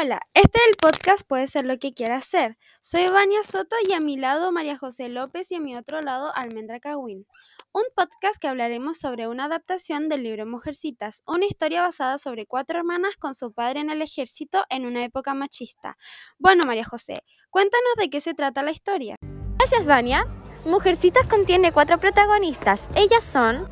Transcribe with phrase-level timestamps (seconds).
[0.00, 2.56] Hola, este del podcast puede ser lo que quiera hacer.
[2.82, 6.30] Soy Vania Soto y a mi lado María José López y a mi otro lado
[6.36, 7.26] Almendra Cagüín.
[7.72, 12.78] Un podcast que hablaremos sobre una adaptación del libro Mujercitas, una historia basada sobre cuatro
[12.78, 15.96] hermanas con su padre en el ejército en una época machista.
[16.38, 19.16] Bueno, María José, cuéntanos de qué se trata la historia.
[19.58, 20.24] Gracias, Vania.
[20.64, 22.88] Mujercitas contiene cuatro protagonistas.
[22.94, 23.68] Ellas son...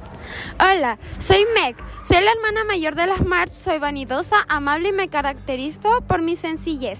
[0.60, 1.76] Hola, soy Meg.
[2.02, 3.52] Soy la hermana mayor de las March.
[3.52, 6.98] Soy vanidosa, amable y me caracterizo por mi sencillez.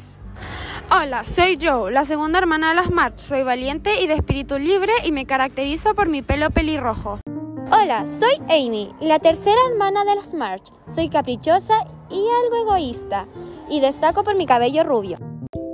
[0.90, 3.18] Hola, soy Joe, la segunda hermana de las March.
[3.18, 7.18] Soy valiente y de espíritu libre y me caracterizo por mi pelo pelirrojo.
[7.72, 10.72] Hola, soy Amy, la tercera hermana de las March.
[10.92, 13.26] Soy caprichosa y algo egoísta
[13.68, 15.16] y destaco por mi cabello rubio.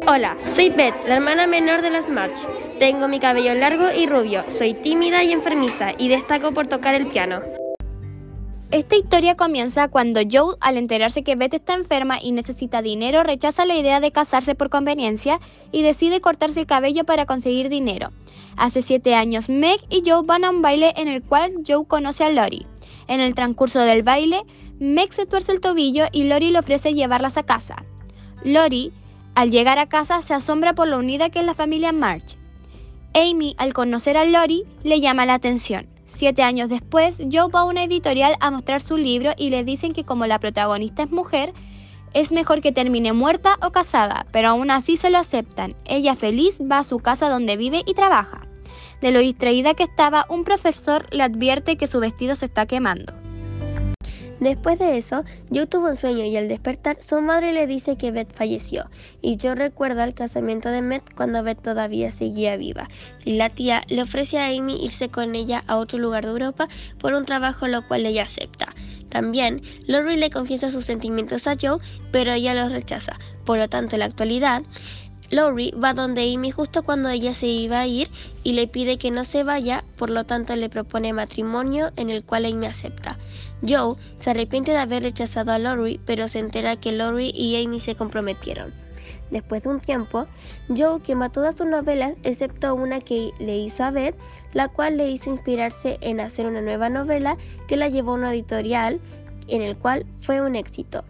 [0.04, 2.36] Hola, soy Beth, la hermana menor de las March.
[2.80, 7.06] Tengo mi cabello largo y rubio, soy tímida y enfermiza y destaco por tocar el
[7.06, 7.40] piano.
[8.72, 13.64] Esta historia comienza cuando Joe, al enterarse que Beth está enferma y necesita dinero, rechaza
[13.64, 15.38] la idea de casarse por conveniencia
[15.70, 18.10] y decide cortarse el cabello para conseguir dinero.
[18.56, 22.24] Hace siete años, Meg y Joe van a un baile en el cual Joe conoce
[22.24, 22.66] a Lori.
[23.06, 24.42] En el transcurso del baile,
[24.80, 27.84] Meg se tuerce el tobillo y Lori le ofrece llevarlas a casa.
[28.42, 28.92] Lori
[29.34, 32.36] al llegar a casa se asombra por lo unida que es la familia March.
[33.14, 35.86] Amy, al conocer a Lori, le llama la atención.
[36.06, 39.92] Siete años después, Joe va a una editorial a mostrar su libro y le dicen
[39.92, 41.52] que como la protagonista es mujer,
[42.12, 45.74] es mejor que termine muerta o casada, pero aún así se lo aceptan.
[45.86, 48.42] Ella feliz va a su casa donde vive y trabaja.
[49.00, 53.14] De lo distraída que estaba, un profesor le advierte que su vestido se está quemando.
[54.42, 55.22] Después de eso,
[55.54, 58.90] Joe tuvo un sueño y al despertar su madre le dice que Beth falleció
[59.20, 62.88] y Joe recuerda el casamiento de Beth cuando Beth todavía seguía viva.
[63.24, 66.66] La tía le ofrece a Amy irse con ella a otro lugar de Europa
[66.98, 68.74] por un trabajo lo cual ella acepta.
[69.10, 71.78] También, Lori le confiesa sus sentimientos a Joe,
[72.10, 73.20] pero ella los rechaza.
[73.44, 74.62] Por lo tanto, en la actualidad,
[75.32, 78.10] Lori va donde Amy justo cuando ella se iba a ir
[78.44, 82.22] y le pide que no se vaya, por lo tanto le propone matrimonio en el
[82.22, 83.16] cual Amy acepta.
[83.66, 87.80] Joe se arrepiente de haber rechazado a Lori, pero se entera que Lori y Amy
[87.80, 88.74] se comprometieron.
[89.30, 90.26] Después de un tiempo,
[90.68, 94.14] Joe quema todas sus novelas excepto una que le hizo a Beth,
[94.52, 97.38] la cual le hizo inspirarse en hacer una nueva novela
[97.68, 99.00] que la llevó a una editorial
[99.48, 101.04] en el cual fue un éxito.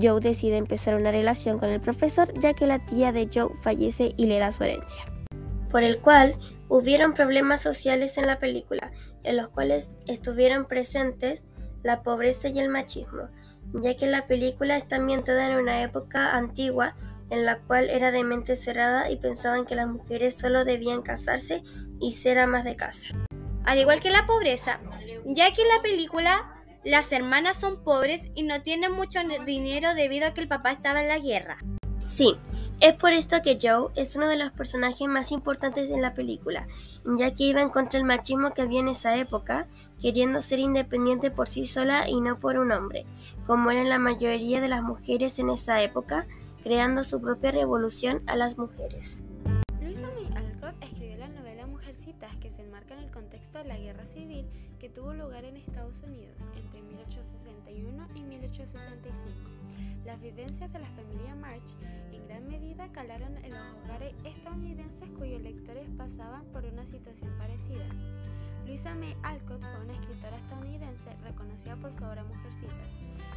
[0.00, 4.14] Joe decide empezar una relación con el profesor ya que la tía de Joe fallece
[4.16, 5.04] y le da su herencia.
[5.70, 6.36] Por el cual
[6.68, 8.92] hubieron problemas sociales en la película,
[9.22, 11.44] en los cuales estuvieron presentes
[11.82, 13.28] la pobreza y el machismo,
[13.74, 16.96] ya que la película está ambientada en una época antigua
[17.30, 21.62] en la cual era de mente cerrada y pensaban que las mujeres solo debían casarse
[22.00, 23.08] y ser amas de casa.
[23.64, 24.80] Al igual que la pobreza,
[25.24, 26.55] ya que la película
[26.86, 31.00] las hermanas son pobres y no tienen mucho dinero debido a que el papá estaba
[31.02, 31.58] en la guerra.
[32.06, 32.36] Sí,
[32.78, 36.68] es por esto que Joe es uno de los personajes más importantes en la película,
[37.18, 39.66] ya que iba en contra del machismo que había en esa época,
[40.00, 43.04] queriendo ser independiente por sí sola y no por un hombre,
[43.48, 46.28] como eran la mayoría de las mujeres en esa época,
[46.62, 49.22] creando su propia revolución a las mujeres.
[49.82, 50.06] Luisa
[51.96, 54.46] Mujercitas que se enmarca en el contexto de la guerra civil
[54.78, 59.32] que tuvo lugar en Estados Unidos entre 1861 y 1865.
[60.04, 61.74] Las vivencias de la familia March
[62.12, 67.86] en gran medida calaron en los hogares estadounidenses cuyos lectores pasaban por una situación parecida.
[68.66, 72.92] Luisa May Alcott fue una escritora estadounidense reconocida por su obra Mujercitas.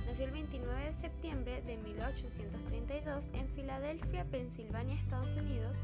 [0.09, 5.77] Nació el 29 de septiembre de 1832 en Filadelfia, Pensilvania, Estados Unidos,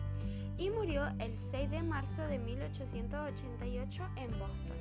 [0.58, 4.78] y murió el 6 de marzo de 1888 en Boston.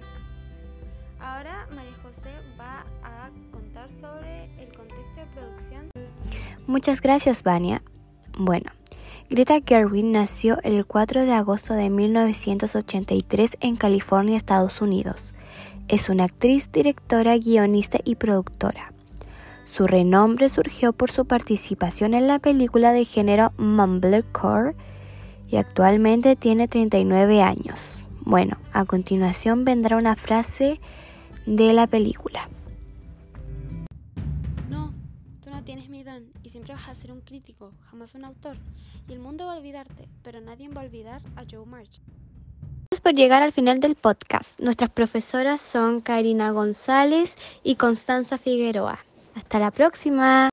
[1.21, 5.91] Ahora María José va a contar sobre el contexto de producción.
[6.67, 7.83] Muchas gracias, Vania.
[8.39, 8.71] Bueno,
[9.29, 15.35] Greta Gerwig nació el 4 de agosto de 1983 en California, Estados Unidos.
[15.89, 18.94] Es una actriz, directora, guionista y productora.
[19.67, 24.77] Su renombre surgió por su participación en la película de género Mumblecore
[25.49, 27.97] y actualmente tiene 39 años.
[28.21, 30.81] Bueno, a continuación vendrá una frase
[31.47, 32.49] de la película.
[34.69, 34.93] No,
[35.43, 38.57] tú no tienes mi don y siempre vas a ser un crítico, jamás un autor.
[39.09, 42.01] Y el mundo va a olvidarte, pero nadie va a olvidar a Joe March.
[42.91, 44.61] Gracias por llegar al final del podcast.
[44.61, 49.01] Nuestras profesoras son Karina González y Constanza Figueroa.
[49.35, 50.49] Hasta la próxima.